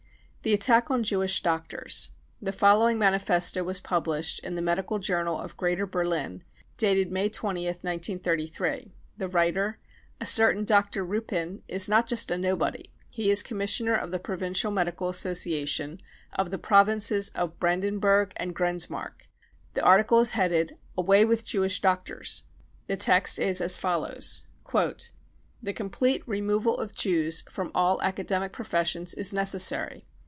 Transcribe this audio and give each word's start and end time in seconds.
The 0.43 0.55
Attack 0.55 0.89
on 0.89 1.03
Jewish 1.03 1.43
Doctors. 1.43 2.09
The 2.41 2.51
following 2.51 2.97
manifesto 2.97 3.61
was 3.61 3.79
published 3.79 4.39
in 4.39 4.55
the 4.55 4.61
Medical 4.63 4.97
Journal 4.97 5.39
of 5.39 5.55
Greater 5.55 5.85
Berlin, 5.85 6.41
dated 6.77 7.11
May 7.11 7.29
20th, 7.29 7.83
1933. 7.83 8.91
The 9.19 9.27
writer, 9.27 9.77
a 10.19 10.25
certain 10.25 10.65
Dr. 10.65 11.05
Ruppin, 11.05 11.61
is 11.67 11.87
not 11.87 12.07
just 12.07 12.31
a 12.31 12.39
nobody; 12.39 12.89
he 13.11 13.29
is 13.29 13.43
Commissioner 13.43 13.93
of 13.93 14.09
the 14.09 14.17
Provincial 14.17 14.71
Medical 14.71 15.09
Association 15.09 16.01
of 16.33 16.49
the 16.49 16.57
provinces 16.57 17.29
of 17.35 17.59
Bran 17.59 17.83
denburg 17.83 18.31
and 18.35 18.55
Grenzmark. 18.55 19.29
The 19.75 19.83
article 19.83 20.21
is 20.21 20.31
headed 20.31 20.71
u 20.71 20.77
Away 20.97 21.23
with 21.23 21.45
Jewish 21.45 21.81
Doctors! 21.81 22.41
55 22.87 22.87
The 22.87 22.97
text 23.03 23.37
is 23.37 23.61
as 23.61 23.77
follows: 23.77 24.45
cc 24.65 25.11
The 25.61 25.71
complete 25.73 26.23
removal 26.27 26.79
of 26.79 26.95
Jews 26.95 27.41
from 27.43 27.69
all 27.75 28.01
academic 28.01 28.51
pro 28.51 28.65
fessions 28.65 29.13
is 29.13 29.31
necessary. 29.31 30.07